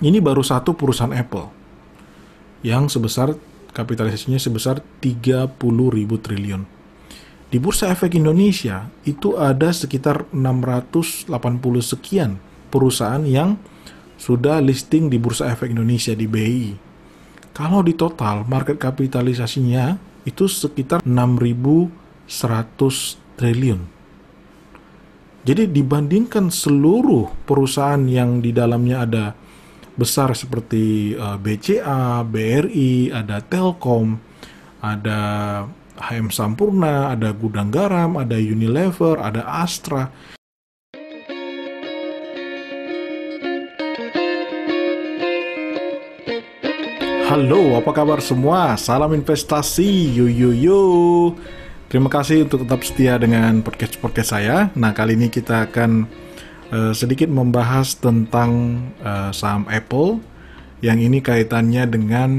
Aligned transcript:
Ini 0.00 0.16
baru 0.24 0.40
satu 0.40 0.72
perusahaan 0.72 1.12
Apple 1.12 1.52
yang 2.64 2.88
sebesar 2.88 3.36
kapitalisasinya 3.76 4.40
sebesar 4.40 4.80
30 5.04 5.60
ribu 5.92 6.16
triliun. 6.16 6.64
Di 7.52 7.60
Bursa 7.60 7.92
Efek 7.92 8.16
Indonesia 8.16 8.88
itu 9.04 9.36
ada 9.36 9.68
sekitar 9.68 10.24
680 10.32 11.28
sekian 11.84 12.40
perusahaan 12.72 13.20
yang 13.28 13.60
sudah 14.16 14.64
listing 14.64 15.12
di 15.12 15.20
Bursa 15.20 15.52
Efek 15.52 15.68
Indonesia 15.68 16.16
di 16.16 16.24
BI. 16.24 16.72
Kalau 17.52 17.84
di 17.84 17.92
total 17.92 18.48
market 18.48 18.80
kapitalisasinya 18.80 20.00
itu 20.24 20.48
sekitar 20.48 21.04
6.100 21.04 21.92
triliun. 23.36 23.80
Jadi 25.44 25.68
dibandingkan 25.68 26.48
seluruh 26.48 27.28
perusahaan 27.44 28.00
yang 28.08 28.40
di 28.40 28.52
dalamnya 28.52 29.04
ada 29.04 29.24
besar 30.00 30.32
seperti 30.32 31.12
uh, 31.12 31.36
eh, 31.36 31.38
BCA, 31.44 32.24
BRI, 32.24 33.12
ada 33.12 33.44
Telkom, 33.44 34.16
ada 34.80 35.20
HM 36.00 36.32
Sampurna, 36.32 37.12
ada 37.12 37.36
Gudang 37.36 37.68
Garam, 37.68 38.16
ada 38.16 38.40
Unilever, 38.40 39.20
ada 39.20 39.44
Astra. 39.44 40.08
Halo, 47.30 47.78
apa 47.78 47.94
kabar 47.94 48.18
semua? 48.24 48.74
Salam 48.74 49.14
investasi, 49.14 50.16
yo 50.16 50.26
yo 50.26 50.50
yo. 50.50 50.82
Terima 51.86 52.10
kasih 52.10 52.48
untuk 52.48 52.66
tetap 52.66 52.82
setia 52.82 53.20
dengan 53.22 53.62
podcast-podcast 53.62 54.30
saya. 54.34 54.70
Nah, 54.74 54.90
kali 54.90 55.14
ini 55.14 55.30
kita 55.30 55.70
akan 55.70 56.10
uh, 56.70 56.92
sedikit 56.94 57.28
membahas 57.30 57.98
tentang 57.98 58.82
uh, 59.02 59.30
saham 59.34 59.66
Apple 59.70 60.22
yang 60.80 60.96
ini 60.96 61.20
kaitannya 61.20 61.84
dengan 61.90 62.30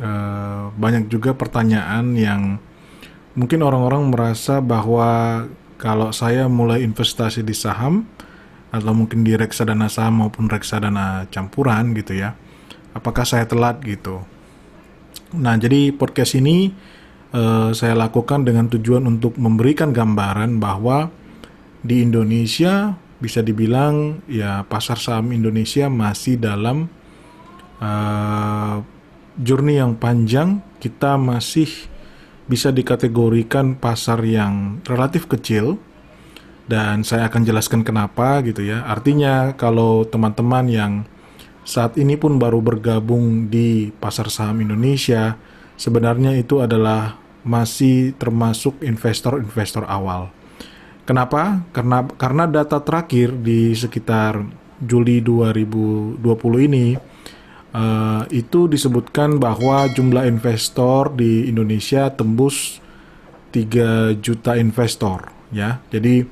uh, 0.00 0.72
banyak 0.74 1.12
juga 1.12 1.36
pertanyaan 1.36 2.16
yang 2.16 2.56
mungkin 3.36 3.60
orang-orang 3.60 4.08
merasa 4.08 4.62
bahwa 4.62 5.44
kalau 5.76 6.14
saya 6.14 6.48
mulai 6.48 6.80
investasi 6.86 7.44
di 7.44 7.52
saham 7.52 8.08
atau 8.72 8.90
mungkin 8.96 9.22
di 9.22 9.36
reksadana 9.36 9.86
saham 9.86 10.24
maupun 10.24 10.50
reksadana 10.50 11.28
campuran 11.30 11.94
gitu 11.94 12.18
ya, 12.18 12.34
apakah 12.96 13.22
saya 13.22 13.46
telat 13.46 13.78
gitu? 13.84 14.24
Nah, 15.34 15.58
jadi 15.58 15.90
podcast 15.94 16.38
ini 16.38 16.74
uh, 17.34 17.70
saya 17.74 17.94
lakukan 17.98 18.46
dengan 18.46 18.70
tujuan 18.70 19.02
untuk 19.06 19.34
memberikan 19.38 19.90
gambaran 19.90 20.58
bahwa 20.62 21.10
di 21.84 22.00
Indonesia 22.00 22.96
bisa 23.22 23.40
dibilang 23.40 24.24
ya 24.26 24.66
pasar 24.66 24.98
saham 24.98 25.30
Indonesia 25.30 25.86
masih 25.86 26.38
dalam 26.38 26.90
uh, 27.78 28.82
journey 29.38 29.78
yang 29.78 29.94
panjang. 29.96 30.60
Kita 30.82 31.16
masih 31.16 31.70
bisa 32.44 32.68
dikategorikan 32.68 33.78
pasar 33.80 34.20
yang 34.26 34.84
relatif 34.84 35.24
kecil 35.24 35.80
dan 36.68 37.04
saya 37.04 37.28
akan 37.28 37.42
jelaskan 37.44 37.80
kenapa 37.86 38.42
gitu 38.44 38.64
ya. 38.64 38.84
Artinya 38.84 39.54
kalau 39.56 40.04
teman-teman 40.04 40.66
yang 40.68 40.92
saat 41.64 41.96
ini 41.96 42.20
pun 42.20 42.36
baru 42.36 42.60
bergabung 42.60 43.48
di 43.48 43.88
pasar 43.96 44.28
saham 44.28 44.60
Indonesia, 44.60 45.40
sebenarnya 45.80 46.36
itu 46.36 46.60
adalah 46.60 47.16
masih 47.44 48.12
termasuk 48.16 48.80
investor-investor 48.84 49.88
awal. 49.88 50.33
Kenapa? 51.04 51.64
Karena 51.72 52.04
karena 52.16 52.44
data 52.48 52.80
terakhir 52.80 53.36
di 53.36 53.76
sekitar 53.76 54.40
Juli 54.80 55.20
2020 55.20 56.20
ini 56.68 56.86
Uh, 57.74 58.22
itu 58.30 58.70
disebutkan 58.70 59.42
bahwa 59.42 59.90
jumlah 59.90 60.30
investor 60.30 61.10
di 61.10 61.50
Indonesia 61.50 62.06
tembus 62.06 62.78
3 63.50 64.14
juta 64.22 64.54
investor 64.54 65.34
ya. 65.50 65.82
Jadi 65.90 66.22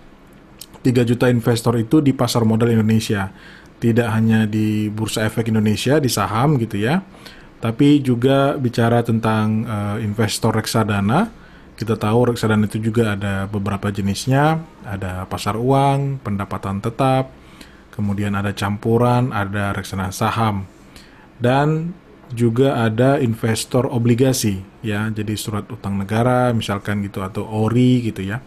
3 0.87 1.03
juta 1.03 1.27
investor 1.27 1.75
itu 1.83 1.99
di 1.99 2.15
pasar 2.15 2.47
modal 2.47 2.71
Indonesia. 2.71 3.35
Tidak 3.83 4.07
hanya 4.07 4.47
di 4.47 4.87
Bursa 4.87 5.27
Efek 5.27 5.51
Indonesia 5.51 5.99
di 5.99 6.07
saham 6.07 6.63
gitu 6.63 6.79
ya. 6.79 7.03
Tapi 7.59 7.99
juga 7.99 8.55
bicara 8.55 9.03
tentang 9.03 9.67
uh, 9.67 9.99
investor 9.99 10.55
reksadana. 10.55 11.42
Kita 11.83 11.99
tahu 11.99 12.31
reksadana 12.31 12.71
itu 12.71 12.79
juga 12.79 13.19
ada 13.19 13.51
beberapa 13.51 13.91
jenisnya, 13.91 14.63
ada 14.87 15.27
pasar 15.27 15.59
uang, 15.59 16.23
pendapatan 16.23 16.79
tetap, 16.79 17.35
kemudian 17.91 18.39
ada 18.39 18.55
campuran, 18.55 19.35
ada 19.35 19.75
reksadana 19.75 20.15
saham 20.15 20.63
dan 21.43 21.91
juga 22.31 22.87
ada 22.87 23.19
investor 23.19 23.91
obligasi 23.91 24.63
ya. 24.79 25.11
Jadi 25.11 25.35
surat 25.35 25.67
utang 25.75 25.99
negara 25.99 26.55
misalkan 26.55 27.03
gitu 27.03 27.19
atau 27.19 27.51
ori 27.51 28.07
gitu 28.07 28.23
ya. 28.23 28.39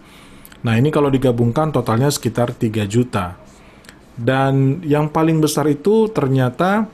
Nah 0.63 0.79
ini 0.79 0.87
kalau 0.87 1.11
digabungkan 1.11 1.75
totalnya 1.75 2.07
sekitar 2.07 2.55
3 2.55 2.87
juta. 2.87 3.35
Dan 4.15 4.79
yang 4.87 5.11
paling 5.11 5.43
besar 5.43 5.67
itu 5.67 6.07
ternyata 6.07 6.87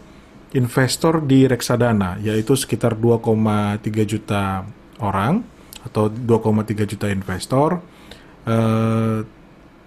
investor 0.57 1.21
di 1.21 1.45
reksadana 1.45 2.17
yaitu 2.17 2.57
sekitar 2.57 2.97
2,3 2.97 3.77
juta 4.09 4.65
orang 4.97 5.50
atau 5.85 6.09
2,3 6.09 6.85
juta 6.85 7.07
investor 7.09 7.81
eh, 8.45 9.19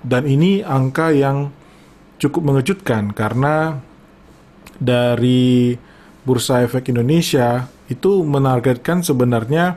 dan 0.04 0.22
ini 0.28 0.60
angka 0.60 1.14
yang 1.14 1.48
cukup 2.20 2.42
mengejutkan 2.44 3.16
karena 3.16 3.80
dari 4.78 5.74
Bursa 6.24 6.64
Efek 6.64 6.92
Indonesia 6.92 7.68
itu 7.88 8.24
menargetkan 8.24 9.04
sebenarnya 9.04 9.76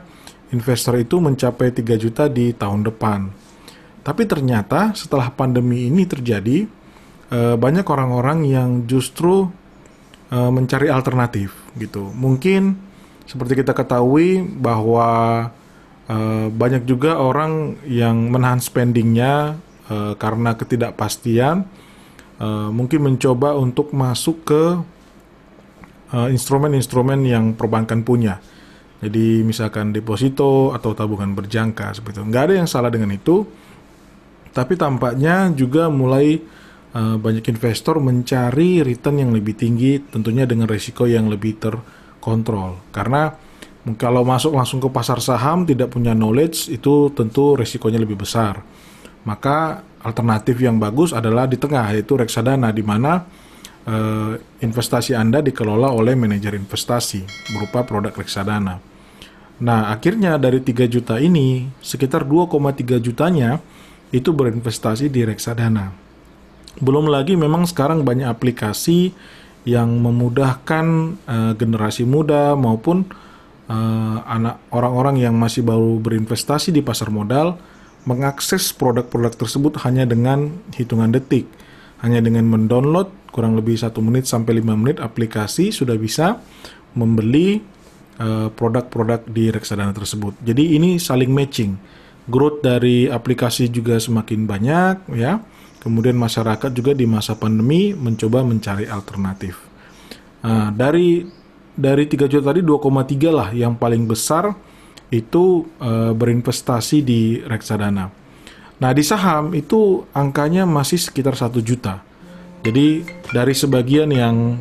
investor 0.52 0.96
itu 0.96 1.20
mencapai 1.20 1.72
3 1.72 1.96
juta 2.00 2.24
di 2.28 2.56
tahun 2.56 2.88
depan. 2.88 3.28
Tapi 4.00 4.24
ternyata 4.24 4.96
setelah 4.96 5.28
pandemi 5.28 5.84
ini 5.84 6.08
terjadi, 6.08 6.64
eh, 7.28 7.56
banyak 7.56 7.84
orang-orang 7.84 8.48
yang 8.48 8.70
justru 8.88 9.52
eh, 10.28 10.50
mencari 10.52 10.92
alternatif 10.92 11.56
gitu. 11.76 12.12
Mungkin 12.12 12.76
seperti 13.28 13.60
kita 13.64 13.76
ketahui 13.76 14.40
bahwa 14.40 15.48
eh, 16.08 16.46
banyak 16.48 16.88
juga 16.88 17.20
orang 17.20 17.78
yang 17.86 18.32
menahan 18.32 18.60
spendingnya 18.60 19.56
karena 20.20 20.52
ketidakpastian, 20.52 21.64
mungkin 22.76 23.00
mencoba 23.08 23.56
untuk 23.56 23.96
masuk 23.96 24.44
ke 24.44 24.64
instrumen-instrumen 26.12 27.24
uh, 27.24 27.28
yang 27.32 27.44
perbankan 27.56 28.04
punya. 28.04 28.36
Jadi 28.98 29.46
misalkan 29.46 29.94
deposito 29.94 30.74
atau 30.74 30.90
tabungan 30.92 31.30
berjangka 31.32 31.94
seperti 31.96 32.20
itu. 32.20 32.28
Nggak 32.28 32.44
ada 32.50 32.54
yang 32.60 32.68
salah 32.68 32.90
dengan 32.90 33.14
itu. 33.14 33.46
Tapi 34.50 34.74
tampaknya 34.74 35.54
juga 35.54 35.86
mulai 35.86 36.36
uh, 36.92 37.16
banyak 37.16 37.46
investor 37.46 38.02
mencari 38.02 38.82
return 38.82 39.22
yang 39.22 39.30
lebih 39.30 39.54
tinggi 39.54 40.02
tentunya 40.02 40.44
dengan 40.44 40.66
risiko 40.66 41.06
yang 41.06 41.30
lebih 41.30 41.56
terkontrol. 41.62 42.92
Karena 42.92 43.30
kalau 43.94 44.26
masuk 44.26 44.58
langsung 44.58 44.82
ke 44.82 44.90
pasar 44.90 45.22
saham 45.22 45.62
tidak 45.62 45.94
punya 45.94 46.12
knowledge 46.12 46.68
itu 46.68 47.14
tentu 47.14 47.54
risikonya 47.54 48.02
lebih 48.02 48.18
besar. 48.18 48.60
Maka 49.22 49.86
alternatif 50.02 50.58
yang 50.58 50.82
bagus 50.82 51.14
adalah 51.14 51.46
di 51.46 51.56
tengah 51.56 51.94
yaitu 51.94 52.18
reksadana 52.18 52.74
di 52.74 52.82
mana 52.82 53.22
uh, 53.86 54.34
investasi 54.60 55.14
Anda 55.14 55.40
dikelola 55.40 55.94
oleh 55.94 56.18
manajer 56.18 56.58
investasi 56.58 57.52
berupa 57.54 57.86
produk 57.86 58.12
reksadana. 58.12 58.82
Nah, 59.58 59.90
akhirnya 59.90 60.38
dari 60.38 60.62
3 60.62 60.86
juta 60.86 61.18
ini, 61.18 61.66
sekitar 61.82 62.22
2,3 62.22 63.02
jutanya 63.02 63.58
itu 64.14 64.30
berinvestasi 64.30 65.10
di 65.10 65.26
reksadana. 65.26 65.90
Belum 66.78 67.10
lagi 67.10 67.34
memang 67.34 67.66
sekarang 67.66 68.06
banyak 68.06 68.30
aplikasi 68.30 69.10
yang 69.66 69.98
memudahkan 69.98 70.86
uh, 71.26 71.52
generasi 71.58 72.06
muda 72.06 72.54
maupun 72.54 73.02
uh, 73.68 74.18
anak 74.26 74.58
orang-orang 74.74 75.22
yang 75.22 75.36
masih 75.36 75.62
baru 75.62 76.00
berinvestasi 76.02 76.74
di 76.74 76.80
pasar 76.82 77.12
modal 77.12 77.60
mengakses 78.08 78.72
produk-produk 78.72 79.36
tersebut 79.36 79.84
hanya 79.84 80.08
dengan 80.08 80.50
hitungan 80.74 81.12
detik 81.12 81.44
hanya 82.00 82.22
dengan 82.22 82.46
mendownload 82.46 83.10
kurang 83.30 83.54
lebih 83.58 83.76
satu 83.78 84.00
menit 84.00 84.26
sampai 84.26 84.58
lima 84.58 84.74
menit 84.74 85.02
aplikasi 85.02 85.70
sudah 85.74 85.94
bisa 85.98 86.40
membeli 86.96 87.60
eh, 88.18 88.48
produk-produk 88.50 89.22
uh, 89.22 89.30
di 89.30 89.52
reksadana 89.52 89.94
tersebut. 89.94 90.34
Jadi 90.42 90.74
ini 90.74 90.98
saling 90.98 91.30
matching. 91.30 91.78
Growth 92.28 92.60
dari 92.60 93.08
aplikasi 93.08 93.72
juga 93.72 93.96
semakin 93.96 94.44
banyak 94.44 94.96
ya. 95.16 95.40
Kemudian 95.78 96.18
masyarakat 96.18 96.74
juga 96.74 96.92
di 96.92 97.06
masa 97.06 97.38
pandemi 97.38 97.94
mencoba 97.94 98.42
mencari 98.42 98.84
alternatif. 98.90 99.62
Uh, 100.42 100.68
dari 100.74 101.24
dari 101.78 102.10
3 102.10 102.26
juta 102.26 102.50
tadi 102.50 102.60
2,3 102.66 103.30
lah 103.30 103.48
yang 103.54 103.78
paling 103.78 104.10
besar 104.10 104.50
itu 105.14 105.62
uh, 105.78 106.10
berinvestasi 106.12 107.06
di 107.06 107.38
reksadana. 107.46 108.10
Nah 108.78 108.90
di 108.90 109.02
saham 109.06 109.54
itu 109.54 110.02
angkanya 110.10 110.66
masih 110.66 110.98
sekitar 110.98 111.38
satu 111.38 111.62
juta. 111.62 112.02
Jadi 112.66 113.06
dari 113.30 113.54
sebagian 113.54 114.10
yang 114.10 114.58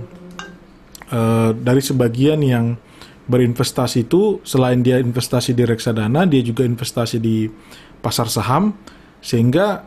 uh, 1.10 1.52
dari 1.58 1.82
sebagian 1.82 2.40
yang 2.46 2.78
berinvestasi 3.28 4.08
itu 4.08 4.40
selain 4.48 4.80
dia 4.80 5.02
investasi 5.02 5.52
di 5.52 5.68
reksadana, 5.68 6.24
dia 6.24 6.40
juga 6.40 6.64
investasi 6.64 7.20
di 7.20 7.52
pasar 8.00 8.32
saham 8.32 8.72
sehingga 9.20 9.84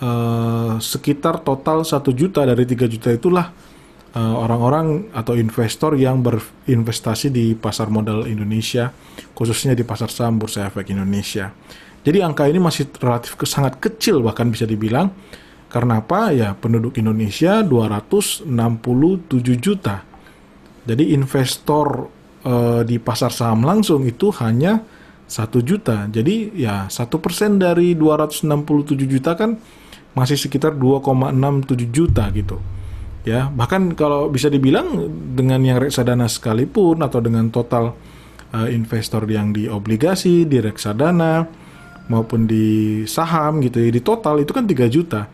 uh, 0.00 0.80
sekitar 0.80 1.44
total 1.44 1.84
satu 1.84 2.14
juta 2.16 2.40
dari 2.48 2.64
3 2.64 2.88
juta 2.88 3.12
itulah 3.12 3.52
eh, 3.52 3.69
orang-orang 4.18 5.14
uh, 5.14 5.22
atau 5.22 5.38
investor 5.38 5.94
yang 5.94 6.18
berinvestasi 6.18 7.30
di 7.30 7.54
pasar 7.54 7.94
modal 7.94 8.26
Indonesia 8.26 8.90
khususnya 9.38 9.78
di 9.78 9.86
pasar 9.86 10.10
saham 10.10 10.42
Bursa 10.42 10.66
Efek 10.66 10.90
Indonesia. 10.90 11.54
Jadi 12.00 12.18
angka 12.24 12.48
ini 12.48 12.58
masih 12.58 12.90
relatif 12.98 13.36
ke, 13.36 13.44
sangat 13.46 13.78
kecil 13.78 14.24
bahkan 14.24 14.50
bisa 14.50 14.66
dibilang 14.66 15.14
karena 15.70 16.02
apa? 16.02 16.34
Ya 16.34 16.58
penduduk 16.58 16.98
Indonesia 16.98 17.62
267 17.62 18.50
juta. 19.62 20.02
Jadi 20.82 21.14
investor 21.14 22.10
uh, 22.42 22.82
di 22.82 22.98
pasar 22.98 23.30
saham 23.30 23.62
langsung 23.62 24.02
itu 24.08 24.34
hanya 24.42 24.82
satu 25.30 25.62
juta. 25.62 26.10
Jadi 26.10 26.58
ya 26.58 26.90
satu 26.90 27.22
persen 27.22 27.62
dari 27.62 27.94
267 27.94 28.50
juta 29.06 29.38
kan 29.38 29.54
masih 30.18 30.34
sekitar 30.34 30.74
2,67 30.74 31.94
juta 31.94 32.26
gitu. 32.34 32.58
Ya 33.20 33.52
bahkan 33.52 33.92
kalau 33.92 34.32
bisa 34.32 34.48
dibilang 34.48 35.08
dengan 35.36 35.60
yang 35.60 35.76
reksadana 35.76 36.24
sekalipun 36.24 37.04
atau 37.04 37.20
dengan 37.20 37.52
total 37.52 37.92
uh, 38.56 38.68
investor 38.72 39.28
yang 39.28 39.52
di 39.52 39.68
obligasi, 39.68 40.48
di 40.48 40.56
reksadana 40.56 41.44
maupun 42.08 42.48
di 42.48 43.02
saham 43.06 43.62
gitu 43.62 43.78
ya 43.78 43.90
di 43.92 44.02
total 44.02 44.42
itu 44.42 44.50
kan 44.50 44.64
3 44.64 44.88
juta. 44.88 45.28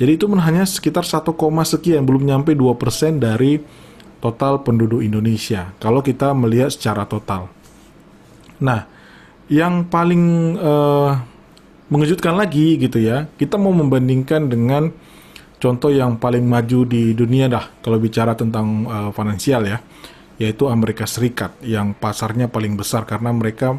Jadi 0.00 0.16
itu 0.16 0.24
hanya 0.32 0.64
sekitar 0.64 1.04
1, 1.04 1.28
sekian 1.68 2.08
belum 2.08 2.24
nyampe 2.24 2.56
2% 2.56 3.20
dari 3.20 3.60
total 4.20 4.64
penduduk 4.64 5.04
Indonesia 5.04 5.72
kalau 5.76 6.00
kita 6.00 6.32
melihat 6.32 6.72
secara 6.72 7.04
total. 7.04 7.52
Nah, 8.60 8.84
yang 9.48 9.88
paling 9.88 10.56
uh, 10.60 11.20
mengejutkan 11.88 12.36
lagi 12.36 12.76
gitu 12.80 13.00
ya, 13.00 13.26
kita 13.36 13.56
mau 13.56 13.72
membandingkan 13.72 14.46
dengan 14.46 14.92
contoh 15.60 15.92
yang 15.92 16.16
paling 16.16 16.42
maju 16.48 16.88
di 16.88 17.12
dunia 17.12 17.46
dah 17.46 17.68
kalau 17.84 18.00
bicara 18.00 18.32
tentang 18.32 18.88
uh, 18.88 19.10
finansial 19.12 19.68
ya, 19.68 19.78
yaitu 20.40 20.66
Amerika 20.66 21.04
Serikat 21.04 21.52
yang 21.60 21.92
pasarnya 21.92 22.48
paling 22.48 22.74
besar 22.74 23.04
karena 23.04 23.28
mereka 23.30 23.76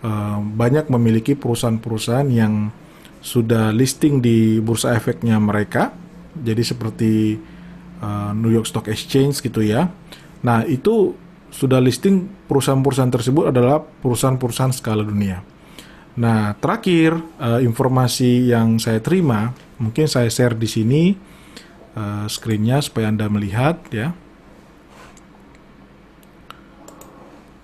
uh, 0.00 0.38
banyak 0.40 0.88
memiliki 0.88 1.36
perusahaan-perusahaan 1.36 2.26
yang 2.32 2.72
sudah 3.20 3.70
listing 3.76 4.24
di 4.24 4.56
bursa 4.58 4.96
efeknya 4.96 5.36
mereka. 5.36 5.92
Jadi 6.32 6.62
seperti 6.64 7.12
uh, 8.00 8.32
New 8.32 8.48
York 8.48 8.64
Stock 8.64 8.88
Exchange 8.88 9.44
gitu 9.44 9.60
ya. 9.60 9.92
Nah 10.40 10.64
itu 10.64 11.12
sudah 11.52 11.80
listing 11.80 12.24
perusahaan-perusahaan 12.48 13.12
tersebut 13.12 13.52
adalah 13.52 13.84
perusahaan-perusahaan 13.84 14.72
skala 14.72 15.04
dunia. 15.04 15.44
Nah 16.18 16.56
terakhir 16.56 17.14
uh, 17.36 17.60
informasi 17.60 18.48
yang 18.48 18.80
saya 18.80 19.04
terima 19.04 19.52
mungkin 19.78 20.10
saya 20.10 20.28
share 20.28 20.58
di 20.58 20.68
sini 20.68 21.02
uh, 21.94 22.26
screennya 22.26 22.82
supaya 22.82 23.10
anda 23.10 23.26
melihat 23.30 23.78
ya. 23.90 24.14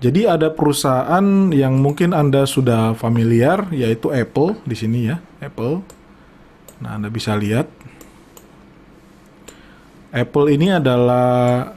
Jadi 0.05 0.29
ada 0.29 0.53
perusahaan 0.53 1.49
yang 1.49 1.81
mungkin 1.81 2.13
anda 2.13 2.45
sudah 2.45 2.93
familiar 2.93 3.65
yaitu 3.73 4.13
Apple 4.13 4.61
di 4.69 4.77
sini 4.77 5.09
ya 5.09 5.17
Apple. 5.41 5.81
Nah 6.85 7.01
anda 7.01 7.09
bisa 7.09 7.33
lihat 7.33 7.73
Apple 10.15 10.47
ini 10.53 10.77
adalah 10.77 11.73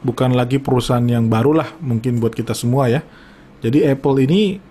bukan 0.00 0.32
lagi 0.32 0.62
perusahaan 0.62 1.02
yang 1.02 1.26
baru 1.26 1.58
lah 1.58 1.68
mungkin 1.82 2.22
buat 2.22 2.32
kita 2.38 2.54
semua 2.54 2.86
ya. 2.86 3.02
Jadi 3.60 3.82
Apple 3.82 4.22
ini 4.22 4.62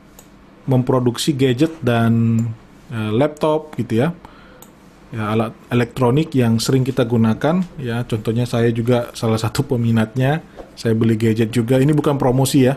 memproduksi 0.65 1.35
gadget 1.35 1.75
dan 1.83 2.43
uh, 2.89 3.11
laptop 3.11 3.75
gitu 3.75 4.07
ya. 4.07 4.15
Ya 5.07 5.31
alat 5.31 5.55
elektronik 5.71 6.35
yang 6.35 6.59
sering 6.59 6.83
kita 6.83 7.07
gunakan 7.07 7.63
ya. 7.79 8.03
Contohnya 8.03 8.43
saya 8.43 8.67
juga 8.75 9.09
salah 9.15 9.39
satu 9.39 9.63
peminatnya. 9.63 10.43
Saya 10.75 10.93
beli 10.93 11.15
gadget 11.15 11.49
juga. 11.49 11.79
Ini 11.79 11.95
bukan 11.95 12.19
promosi 12.19 12.67
ya 12.67 12.75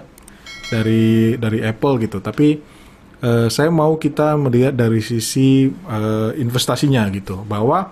dari 0.70 1.34
dari 1.34 1.58
Apple 1.66 2.06
gitu, 2.06 2.22
tapi 2.22 2.62
uh, 3.26 3.50
saya 3.50 3.74
mau 3.74 3.98
kita 3.98 4.38
melihat 4.38 4.78
dari 4.78 5.02
sisi 5.02 5.66
uh, 5.66 6.30
investasinya 6.38 7.10
gitu 7.10 7.42
bahwa 7.42 7.90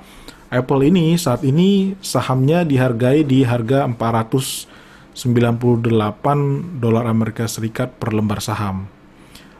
Apple 0.48 0.80
ini 0.86 1.18
saat 1.20 1.44
ini 1.44 1.92
sahamnya 2.00 2.64
dihargai 2.64 3.20
di 3.26 3.44
harga 3.44 3.84
498 3.84 6.80
dolar 6.80 7.04
Amerika 7.04 7.44
Serikat 7.44 7.92
per 8.00 8.16
lembar 8.16 8.40
saham. 8.40 8.88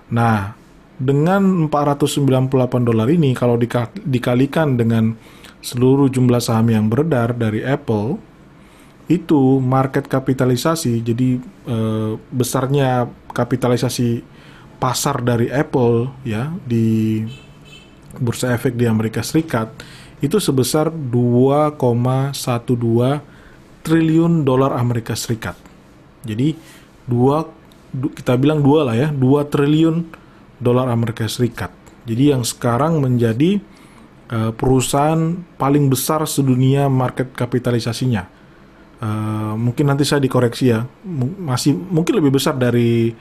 Nah, 0.09 0.57
dengan 0.99 1.71
498 1.71 2.51
dolar 2.83 3.07
ini 3.07 3.31
kalau 3.35 3.55
dikalikan 4.03 4.75
dengan 4.75 5.15
seluruh 5.63 6.11
jumlah 6.11 6.43
saham 6.43 6.71
yang 6.71 6.87
beredar 6.91 7.35
dari 7.35 7.63
Apple 7.63 8.19
itu 9.09 9.63
market 9.63 10.11
kapitalisasi 10.11 11.01
jadi 11.01 11.39
eh, 11.71 12.13
besarnya 12.35 13.09
kapitalisasi 13.31 14.23
pasar 14.79 15.23
dari 15.23 15.51
Apple 15.51 16.11
ya 16.23 16.55
di 16.63 17.23
bursa 18.19 18.55
efek 18.55 18.75
di 18.79 18.87
Amerika 18.87 19.23
Serikat 19.23 19.71
itu 20.19 20.43
sebesar 20.43 20.91
2,12 20.91 21.79
triliun 23.87 24.43
dolar 24.43 24.75
Amerika 24.75 25.15
Serikat. 25.15 25.55
Jadi 26.27 26.59
dua 27.07 27.47
kita 27.89 28.37
bilang 28.37 28.61
dua 28.61 28.85
lah 28.85 28.97
ya, 28.99 29.09
2 29.15 29.49
triliun 29.49 29.97
dolar 30.59 30.91
Amerika 30.91 31.25
Serikat. 31.27 31.71
Jadi 32.05 32.35
yang 32.35 32.43
sekarang 32.43 33.03
menjadi 33.03 33.59
uh, 34.33 34.53
perusahaan 34.55 35.39
paling 35.57 35.89
besar 35.91 36.25
sedunia 36.29 36.87
market 36.87 37.33
kapitalisasinya. 37.35 38.39
Uh, 38.99 39.55
mungkin 39.55 39.87
nanti 39.87 40.03
saya 40.03 40.19
dikoreksi 40.19 40.75
ya, 40.75 40.83
M 41.07 41.39
masih 41.47 41.71
mungkin 41.79 42.19
lebih 42.19 42.35
besar 42.35 42.59
dari 42.59 43.15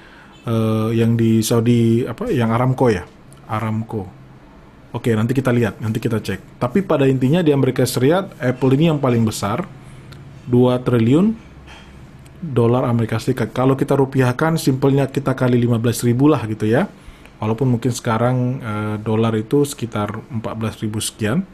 uh, 0.50 0.90
yang 0.90 1.14
di 1.14 1.46
Saudi 1.46 2.02
apa, 2.02 2.34
yang 2.34 2.50
Aramco 2.50 2.90
ya, 2.90 3.06
Aramco. 3.46 4.18
Oke, 4.96 5.14
nanti 5.14 5.38
kita 5.38 5.54
lihat, 5.54 5.78
nanti 5.78 6.02
kita 6.02 6.18
cek. 6.18 6.58
Tapi 6.58 6.82
pada 6.82 7.06
intinya 7.06 7.46
di 7.46 7.54
Amerika 7.54 7.86
Serikat, 7.86 8.34
Apple 8.42 8.74
ini 8.74 8.90
yang 8.90 8.98
paling 8.98 9.22
besar, 9.22 9.68
2 10.50 10.82
triliun 10.82 11.36
dolar 12.42 12.88
Amerika 12.90 13.22
Serikat. 13.22 13.54
Kalau 13.54 13.78
kita 13.78 13.94
rupiahkan, 13.94 14.58
simpelnya 14.58 15.06
kita 15.06 15.36
kali 15.38 15.60
15 15.62 16.08
ribu 16.08 16.32
lah 16.32 16.42
gitu 16.50 16.66
ya. 16.66 16.90
Walaupun 17.38 17.78
mungkin 17.78 17.94
sekarang 17.94 18.38
e, 18.60 18.74
dolar 19.02 19.34
itu 19.38 19.62
sekitar 19.62 20.10
14 20.30 20.84
ribu 20.84 20.98
sekian. 20.98 21.46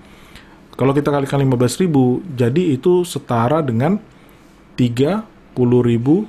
Kalau 0.74 0.96
kita 0.96 1.12
kalikan 1.12 1.44
15 1.44 1.84
ribu, 1.84 2.24
jadi 2.34 2.74
itu 2.74 3.04
setara 3.04 3.60
dengan 3.62 4.00
30 4.80 5.24
ribu 5.84 6.26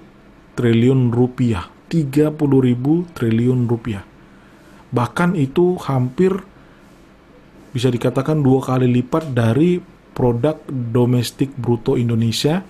triliun 0.58 1.14
rupiah. 1.14 1.70
30 1.88 2.34
ribu 2.38 3.06
triliun 3.14 3.70
rupiah. 3.70 4.02
Bahkan 4.90 5.38
itu 5.38 5.78
hampir 5.86 6.34
bisa 7.74 7.90
dikatakan 7.90 8.38
dua 8.38 8.62
kali 8.62 8.86
lipat 8.86 9.34
dari 9.34 9.82
produk 10.14 10.62
domestik 10.70 11.50
bruto 11.58 11.98
Indonesia 11.98 12.62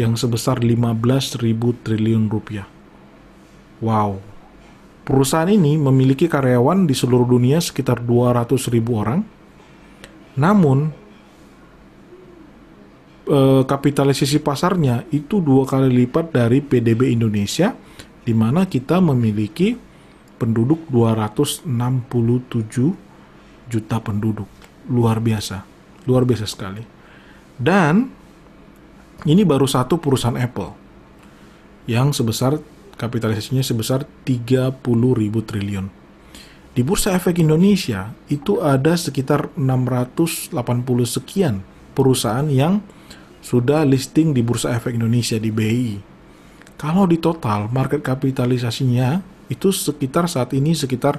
yang 0.00 0.16
sebesar 0.16 0.60
15.000 0.60 1.40
triliun 1.84 2.28
rupiah. 2.32 2.64
Wow. 3.84 4.35
Perusahaan 5.06 5.46
ini 5.46 5.78
memiliki 5.78 6.26
karyawan 6.26 6.82
di 6.82 6.90
seluruh 6.90 7.30
dunia 7.30 7.62
sekitar 7.62 8.02
200.000 8.02 8.58
orang. 8.90 9.22
Namun 10.34 10.90
eh, 13.30 13.62
kapitalisasi 13.62 14.42
pasarnya 14.42 15.06
itu 15.14 15.38
dua 15.38 15.62
kali 15.62 15.94
lipat 16.02 16.34
dari 16.34 16.58
PDB 16.58 17.14
Indonesia 17.14 17.70
di 18.26 18.34
mana 18.34 18.66
kita 18.66 18.98
memiliki 18.98 19.78
penduduk 20.42 20.90
267 20.90 21.70
juta 23.70 23.96
penduduk. 24.02 24.50
Luar 24.90 25.22
biasa. 25.22 25.62
Luar 26.10 26.26
biasa 26.26 26.50
sekali. 26.50 26.82
Dan 27.54 28.10
ini 29.22 29.46
baru 29.46 29.70
satu 29.70 30.02
perusahaan 30.02 30.34
Apple 30.34 30.74
yang 31.86 32.10
sebesar 32.10 32.58
kapitalisasinya 32.96 33.62
sebesar 33.62 34.04
30 34.24 34.80
ribu 35.16 35.40
triliun. 35.44 35.88
Di 36.76 36.84
Bursa 36.84 37.16
Efek 37.16 37.40
Indonesia 37.40 38.12
itu 38.28 38.60
ada 38.60 38.92
sekitar 38.96 39.48
680 39.56 40.52
sekian 41.04 41.64
perusahaan 41.96 42.44
yang 42.52 42.84
sudah 43.40 43.86
listing 43.88 44.36
di 44.36 44.44
Bursa 44.44 44.76
Efek 44.76 44.92
Indonesia 44.92 45.40
di 45.40 45.48
BI. 45.48 45.96
Kalau 46.76 47.08
di 47.08 47.16
total 47.16 47.72
market 47.72 48.04
kapitalisasinya 48.04 49.24
itu 49.48 49.72
sekitar 49.72 50.28
saat 50.28 50.52
ini 50.52 50.76
sekitar 50.76 51.16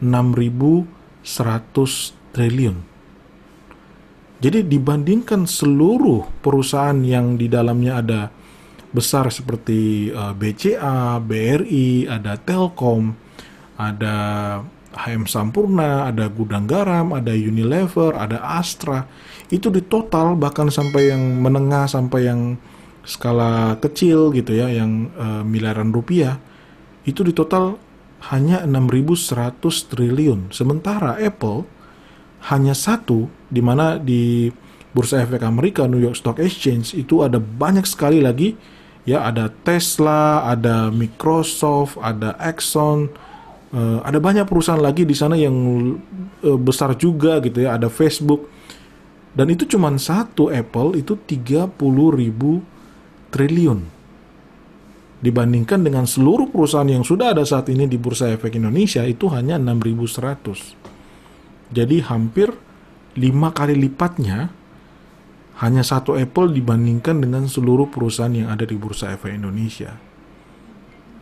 6.000 0.00 1.04
100 1.24 2.36
triliun. 2.36 2.76
Jadi 4.44 4.60
dibandingkan 4.60 5.48
seluruh 5.48 6.28
perusahaan 6.44 7.00
yang 7.00 7.40
di 7.40 7.48
dalamnya 7.48 8.04
ada 8.04 8.20
besar 8.94 9.26
seperti 9.34 10.08
uh, 10.14 10.30
eh, 10.30 10.32
BCA, 10.38 11.18
BRI, 11.18 12.06
ada 12.06 12.38
Telkom, 12.38 13.10
ada 13.74 14.16
HM 14.94 15.26
Sampurna, 15.26 16.06
ada 16.06 16.30
Gudang 16.30 16.70
Garam, 16.70 17.10
ada 17.10 17.34
Unilever, 17.34 18.14
ada 18.14 18.38
Astra. 18.54 19.10
Itu 19.50 19.68
di 19.74 19.82
total 19.82 20.38
bahkan 20.38 20.70
sampai 20.70 21.10
yang 21.10 21.42
menengah 21.42 21.90
sampai 21.90 22.30
yang 22.30 22.54
skala 23.02 23.76
kecil 23.82 24.30
gitu 24.32 24.54
ya, 24.54 24.70
yang 24.70 25.10
uh, 25.18 25.42
miliaran 25.42 25.90
rupiah, 25.90 26.38
itu 27.04 27.20
di 27.26 27.34
total 27.34 27.76
hanya 28.32 28.64
6.100 28.64 29.60
triliun. 29.60 30.54
Sementara 30.54 31.20
Apple 31.20 31.68
hanya 32.48 32.72
satu, 32.72 33.28
di 33.50 33.60
mana 33.60 34.00
di 34.00 34.48
Bursa 34.94 35.20
Efek 35.20 35.42
Amerika, 35.42 35.84
New 35.84 36.00
York 36.00 36.16
Stock 36.16 36.38
Exchange, 36.38 36.94
itu 36.96 37.20
ada 37.20 37.36
banyak 37.36 37.84
sekali 37.84 38.22
lagi, 38.22 38.54
ya 39.04 39.24
ada 39.24 39.52
Tesla, 39.52 40.48
ada 40.48 40.88
Microsoft, 40.88 42.00
ada 42.00 42.36
Exxon, 42.40 43.12
uh, 43.72 43.98
ada 44.04 44.18
banyak 44.20 44.48
perusahaan 44.48 44.80
lagi 44.80 45.04
di 45.04 45.16
sana 45.16 45.36
yang 45.36 45.54
uh, 46.44 46.58
besar 46.58 46.96
juga 46.96 47.40
gitu 47.44 47.64
ya, 47.64 47.76
ada 47.76 47.92
Facebook, 47.92 48.48
dan 49.36 49.52
itu 49.52 49.68
cuma 49.68 49.92
satu 49.96 50.48
Apple 50.48 50.96
itu 50.98 51.16
30 51.16 51.76
ribu 52.16 52.64
triliun 53.28 53.94
dibandingkan 55.24 55.80
dengan 55.80 56.04
seluruh 56.04 56.52
perusahaan 56.52 56.84
yang 56.84 57.00
sudah 57.00 57.32
ada 57.32 57.48
saat 57.48 57.72
ini 57.72 57.88
di 57.88 57.96
Bursa 57.96 58.28
Efek 58.28 58.60
Indonesia 58.60 59.00
itu 59.08 59.32
hanya 59.32 59.56
6.100. 59.56 61.72
Jadi 61.72 62.04
hampir 62.04 62.52
lima 63.16 63.48
kali 63.56 63.72
lipatnya 63.72 64.52
hanya 65.62 65.86
satu 65.86 66.18
Apple 66.18 66.50
dibandingkan 66.50 67.22
dengan 67.22 67.46
seluruh 67.46 67.86
perusahaan 67.86 68.32
yang 68.32 68.50
ada 68.50 68.66
di 68.66 68.74
Bursa 68.74 69.14
Efek 69.14 69.30
Indonesia. 69.30 69.94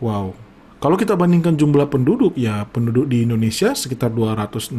Wow. 0.01 0.33
Kalau 0.81 0.97
kita 0.97 1.13
bandingkan 1.13 1.55
jumlah 1.55 1.87
penduduk, 1.87 2.33
ya 2.35 2.65
penduduk 2.67 3.07
di 3.07 3.23
Indonesia 3.23 3.71
sekitar 3.71 4.11
267 4.11 4.75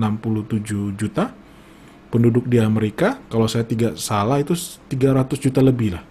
juta. 0.99 1.33
Penduduk 2.13 2.47
di 2.47 2.63
Amerika, 2.63 3.19
kalau 3.27 3.51
saya 3.51 3.67
tidak 3.67 3.99
salah 3.99 4.39
itu 4.39 4.55
300 4.55 5.35
juta 5.35 5.59
lebih 5.59 5.99
lah. 5.99 6.05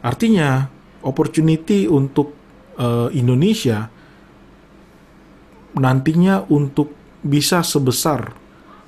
Artinya, 0.00 0.72
opportunity 1.04 1.84
untuk 1.84 2.32
uh, 2.80 3.12
Indonesia 3.12 3.92
nantinya 5.76 6.48
untuk 6.48 6.92
bisa 7.20 7.60
sebesar 7.60 8.32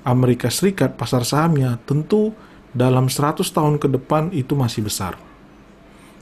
Amerika 0.05 0.53
Serikat 0.53 1.01
pasar 1.01 1.25
sahamnya 1.25 1.81
tentu 1.89 2.33
dalam 2.75 3.07
100 3.07 3.41
tahun 3.47 3.79
ke 3.79 3.89
depan 3.89 4.35
itu 4.35 4.59
masih 4.59 4.85
besar. 4.85 5.17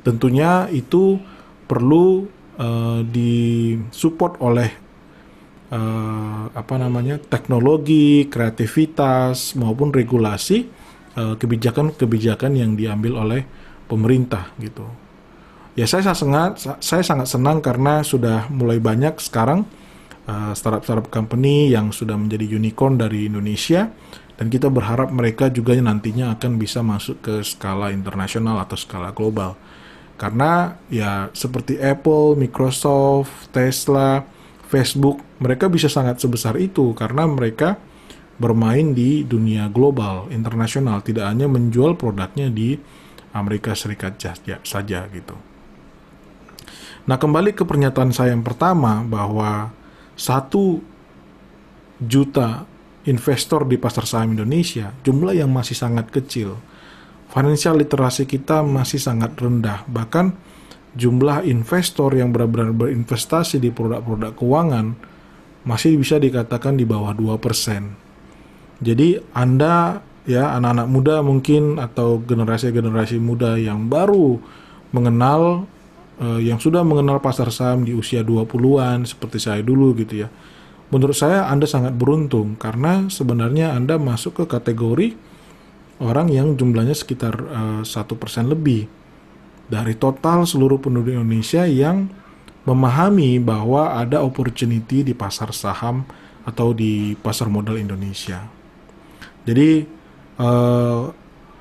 Tentunya 0.05 0.69
itu 0.69 1.17
perlu 1.65 2.29
uh, 2.61 3.01
disupport 3.09 4.37
oleh 4.45 4.71
uh, 5.73 6.53
apa 6.53 6.75
namanya 6.77 7.17
teknologi, 7.17 8.29
kreativitas 8.29 9.57
maupun 9.57 9.91
regulasi 9.91 10.85
kebijakan-kebijakan 11.13 12.57
uh, 12.57 12.59
yang 12.65 12.73
diambil 12.73 13.21
oleh 13.21 13.45
pemerintah 13.85 14.49
gitu. 14.57 14.89
Ya 15.77 15.89
saya 15.89 16.05
sangat 16.13 16.61
saya 16.81 17.05
sangat 17.05 17.29
senang 17.29 17.65
karena 17.65 18.05
sudah 18.05 18.49
mulai 18.53 18.77
banyak 18.81 19.17
sekarang 19.21 19.65
uh, 20.29 20.53
startup-startup 20.53 21.09
company 21.09 21.73
yang 21.73 21.93
sudah 21.93 22.17
menjadi 22.17 22.57
unicorn 22.61 23.01
dari 23.01 23.29
Indonesia 23.29 23.89
dan 24.41 24.47
kita 24.49 24.73
berharap 24.73 25.13
mereka 25.13 25.53
juga 25.53 25.77
nantinya 25.77 26.35
akan 26.37 26.57
bisa 26.57 26.81
masuk 26.81 27.21
ke 27.21 27.35
skala 27.45 27.93
internasional 27.93 28.59
atau 28.63 28.77
skala 28.79 29.13
global. 29.13 29.55
Karena 30.17 30.79
ya 30.87 31.29
seperti 31.35 31.77
Apple, 31.83 32.39
Microsoft, 32.39 33.51
Tesla, 33.51 34.23
Facebook, 34.71 35.21
mereka 35.43 35.69
bisa 35.69 35.91
sangat 35.91 36.23
sebesar 36.23 36.57
itu 36.57 36.95
karena 36.95 37.29
mereka 37.29 37.77
bermain 38.41 38.97
di 38.97 39.23
dunia 39.23 39.69
global, 39.69 40.27
internasional, 40.33 41.05
tidak 41.05 41.29
hanya 41.29 41.47
menjual 41.47 41.95
produknya 41.95 42.49
di 42.49 42.75
Amerika 43.37 43.77
Serikat 43.77 44.17
saja, 44.65 45.07
gitu. 45.13 45.37
Nah 47.03 47.19
kembali 47.19 47.53
ke 47.53 47.67
pernyataan 47.67 48.15
saya 48.15 48.35
yang 48.35 48.47
pertama 48.47 49.03
bahwa 49.03 49.75
satu 50.15 50.79
juta 51.99 52.67
investor 53.09 53.67
di 53.67 53.77
pasar 53.79 54.07
saham 54.07 54.39
Indonesia 54.39 54.95
jumlah 55.03 55.35
yang 55.35 55.51
masih 55.51 55.75
sangat 55.75 56.11
kecil. 56.11 56.59
Financial 57.33 57.75
literasi 57.75 58.29
kita 58.29 58.61
masih 58.61 59.01
sangat 59.01 59.33
rendah. 59.41 59.89
Bahkan 59.89 60.27
jumlah 60.93 61.49
investor 61.49 62.13
yang 62.13 62.29
benar-benar 62.31 62.77
berinvestasi 62.77 63.57
di 63.57 63.73
produk-produk 63.73 64.37
keuangan 64.37 64.93
masih 65.65 65.97
bisa 65.97 66.21
dikatakan 66.21 66.77
di 66.77 66.85
bawah 66.85 67.17
2%. 67.17 68.83
Jadi 68.83 69.17
Anda 69.33 70.03
ya 70.29 70.55
anak-anak 70.59 70.89
muda 70.91 71.17
mungkin 71.25 71.79
atau 71.81 72.21
generasi-generasi 72.23 73.19
muda 73.19 73.59
yang 73.59 73.89
baru 73.89 74.39
mengenal 74.93 75.65
uh, 76.21 76.41
yang 76.43 76.59
sudah 76.61 76.85
mengenal 76.85 77.19
pasar 77.19 77.49
saham 77.51 77.87
di 77.87 77.95
usia 77.95 78.23
20-an 78.23 79.07
seperti 79.07 79.39
saya 79.41 79.63
dulu 79.65 79.95
gitu 79.97 80.27
ya. 80.27 80.29
Menurut 80.93 81.17
saya 81.17 81.49
Anda 81.49 81.65
sangat 81.65 81.97
beruntung 81.97 82.61
karena 82.61 83.09
sebenarnya 83.09 83.73
Anda 83.73 83.97
masuk 83.97 84.45
ke 84.45 84.45
kategori 84.45 85.17
orang 86.05 86.29
yang 86.29 86.55
jumlahnya 86.61 86.93
sekitar 86.93 87.35
eh, 87.41 87.83
satu 87.83 88.15
uh, 88.15 88.19
persen 88.21 88.53
lebih 88.53 88.85
dari 89.73 89.97
total 89.97 90.45
seluruh 90.45 90.77
penduduk 90.77 91.17
Indonesia 91.17 91.65
yang 91.65 92.13
memahami 92.69 93.41
bahwa 93.41 93.97
ada 93.97 94.21
opportunity 94.21 95.01
di 95.01 95.17
pasar 95.17 95.51
saham 95.57 96.05
atau 96.45 96.77
di 96.77 97.17
pasar 97.19 97.49
modal 97.49 97.81
Indonesia. 97.81 98.45
Jadi 99.43 100.03
Eh, 100.43 101.03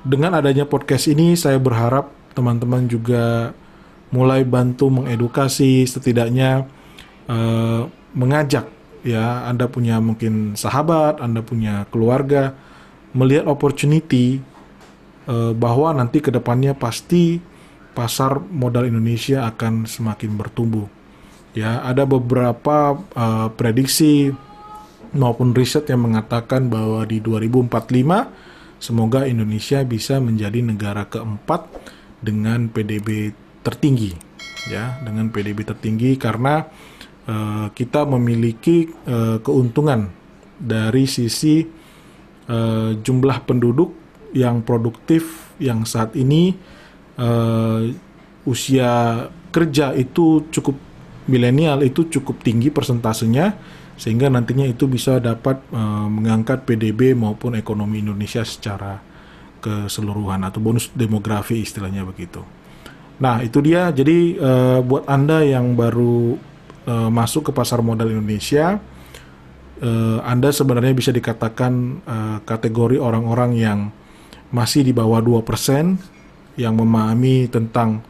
dengan 0.02 0.32
adanya 0.34 0.66
podcast 0.66 1.06
ini 1.12 1.38
saya 1.38 1.62
berharap 1.62 2.10
teman-teman 2.34 2.90
juga 2.90 3.54
mulai 4.10 4.42
bantu 4.42 4.90
mengedukasi 4.90 5.88
setidaknya 5.88 6.68
uh, 7.32 7.88
mengajak 8.12 8.68
ya 9.02 9.48
Anda 9.48 9.68
punya 9.68 9.98
mungkin 10.00 10.54
sahabat, 10.58 11.20
Anda 11.20 11.42
punya 11.42 11.86
keluarga 11.90 12.54
melihat 13.12 13.48
opportunity 13.52 14.40
uh, 15.28 15.52
bahwa 15.52 15.92
nanti 15.92 16.24
ke 16.24 16.32
depannya 16.32 16.72
pasti 16.74 17.44
pasar 17.92 18.40
modal 18.40 18.88
Indonesia 18.88 19.44
akan 19.52 19.84
semakin 19.84 20.40
bertumbuh. 20.40 20.88
Ya, 21.52 21.84
ada 21.84 22.08
beberapa 22.08 22.96
uh, 22.96 23.52
prediksi 23.60 24.32
maupun 25.12 25.52
riset 25.52 25.92
yang 25.92 26.08
mengatakan 26.08 26.72
bahwa 26.72 27.04
di 27.04 27.20
2045 27.20 28.52
Semoga 28.82 29.30
Indonesia 29.30 29.86
bisa 29.86 30.18
menjadi 30.18 30.66
negara 30.66 31.06
keempat 31.06 31.70
dengan 32.18 32.66
PDB 32.66 33.30
tertinggi, 33.62 34.18
ya, 34.74 34.98
dengan 35.06 35.30
PDB 35.30 35.62
tertinggi 35.62 36.18
karena 36.18 36.66
uh, 37.28 37.68
kita 37.74 38.08
memiliki 38.08 38.90
uh, 39.06 39.38
keuntungan 39.42 40.10
dari 40.62 41.10
sisi 41.10 41.66
uh, 42.48 42.94
jumlah 42.98 43.38
penduduk 43.46 43.92
yang 44.32 44.64
produktif 44.64 45.52
yang 45.60 45.84
saat 45.84 46.16
ini 46.16 46.56
usia 48.50 48.90
kerja 49.54 49.94
itu 49.94 50.50
cukup 50.50 50.74
milenial 51.30 51.86
itu 51.86 52.10
cukup 52.10 52.42
tinggi 52.42 52.74
persentasenya 52.74 53.54
sehingga 53.94 54.26
nantinya 54.26 54.66
itu 54.66 54.90
bisa 54.90 55.22
dapat 55.22 55.62
mengangkat 56.10 56.66
PDB 56.66 57.14
maupun 57.14 57.54
ekonomi 57.54 58.02
Indonesia 58.02 58.42
secara 58.42 58.98
keseluruhan 59.62 60.42
atau 60.42 60.58
bonus 60.58 60.90
demografi 60.98 61.62
istilahnya 61.62 62.02
begitu. 62.02 62.42
Nah 63.22 63.46
itu 63.46 63.62
dia 63.62 63.94
jadi 63.94 64.18
uh, 64.42 64.80
buat 64.82 65.06
anda 65.06 65.46
yang 65.46 65.78
baru 65.78 66.42
uh, 66.88 67.10
masuk 67.10 67.50
ke 67.50 67.52
pasar 67.52 67.84
modal 67.84 68.10
Indonesia, 68.10 68.80
uh, 69.82 70.20
anda 70.24 70.50
sebenarnya 70.54 70.94
bisa 70.94 71.12
dikatakan 71.12 71.74
uh, 72.06 72.38
kategori 72.46 73.02
orang-orang 73.02 73.52
yang 73.58 73.80
masih 74.52 74.84
di 74.84 74.92
bawah 74.92 75.24
2% 75.24 76.60
yang 76.60 76.74
memahami 76.76 77.48
tentang 77.48 78.04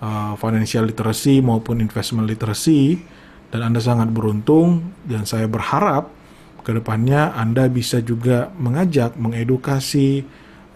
uh, 0.00 0.36
financial 0.36 0.84
literacy 0.86 1.40
maupun 1.40 1.80
investment 1.80 2.28
literacy 2.28 3.00
dan 3.48 3.72
Anda 3.72 3.80
sangat 3.80 4.12
beruntung 4.12 4.92
dan 5.08 5.24
saya 5.24 5.48
berharap 5.48 6.12
ke 6.66 6.74
depannya 6.74 7.32
Anda 7.32 7.70
bisa 7.70 8.02
juga 8.02 8.50
mengajak, 8.58 9.14
mengedukasi, 9.16 10.26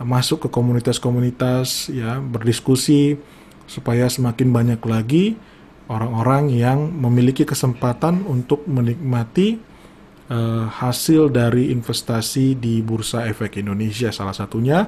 masuk 0.00 0.46
ke 0.46 0.48
komunitas-komunitas, 0.48 1.92
ya 1.92 2.22
berdiskusi 2.22 3.20
supaya 3.68 4.08
semakin 4.08 4.48
banyak 4.54 4.80
lagi 4.86 5.36
orang-orang 5.90 6.54
yang 6.54 6.78
memiliki 6.94 7.42
kesempatan 7.42 8.22
untuk 8.30 8.62
menikmati 8.70 9.58
uh, 10.30 10.70
hasil 10.70 11.34
dari 11.34 11.74
investasi 11.74 12.54
di 12.54 12.78
Bursa 12.80 13.26
Efek 13.26 13.58
Indonesia 13.58 14.14
salah 14.14 14.32
satunya 14.32 14.86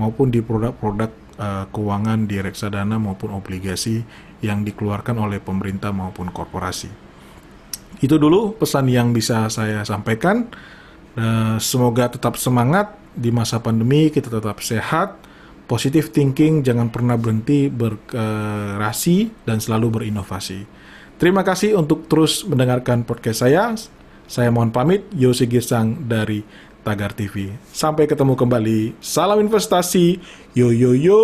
maupun 0.00 0.32
di 0.32 0.40
produk-produk 0.40 1.10
uh, 1.36 1.64
keuangan 1.68 2.24
di 2.24 2.40
reksadana 2.40 2.96
maupun 2.96 3.36
obligasi 3.36 4.00
yang 4.40 4.64
dikeluarkan 4.64 5.20
oleh 5.20 5.38
pemerintah 5.38 5.92
maupun 5.92 6.32
korporasi. 6.32 6.88
Itu 8.00 8.16
dulu 8.16 8.56
pesan 8.56 8.88
yang 8.88 9.12
bisa 9.12 9.52
saya 9.52 9.84
sampaikan. 9.84 10.48
Uh, 11.18 11.58
semoga 11.58 12.08
tetap 12.08 12.38
semangat 12.38 12.94
di 13.12 13.34
masa 13.34 13.58
pandemi, 13.58 14.06
kita 14.08 14.30
tetap 14.30 14.62
sehat, 14.62 15.18
positive 15.68 16.08
thinking, 16.08 16.64
jangan 16.64 16.88
pernah 16.88 17.20
berhenti 17.20 17.68
berkreasi 17.68 19.44
dan 19.44 19.60
selalu 19.60 20.00
berinovasi. 20.02 20.64
Terima 21.20 21.44
kasih 21.44 21.76
untuk 21.76 22.08
terus 22.08 22.42
mendengarkan 22.48 23.04
podcast 23.04 23.44
saya. 23.44 23.76
Saya 24.24 24.48
mohon 24.48 24.72
pamit, 24.72 25.04
Yosi 25.12 25.44
Girsang 25.44 26.08
dari 26.08 26.40
Tagar 26.80 27.12
TV. 27.12 27.52
Sampai 27.68 28.08
ketemu 28.08 28.32
kembali. 28.32 28.96
Salam 29.04 29.44
investasi. 29.44 30.16
Yo 30.56 30.72
yo 30.72 30.96
yo. 30.96 31.20